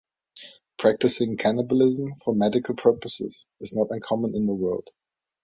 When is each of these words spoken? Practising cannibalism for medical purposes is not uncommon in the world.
Practising 0.79 1.37
cannibalism 1.37 2.15
for 2.15 2.33
medical 2.33 2.73
purposes 2.73 3.45
is 3.59 3.75
not 3.75 3.91
uncommon 3.91 4.33
in 4.33 4.47
the 4.47 4.55
world. 4.55 4.89